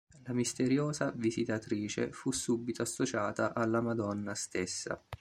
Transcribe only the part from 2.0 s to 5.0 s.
fu subito associata alla Madonna stessa.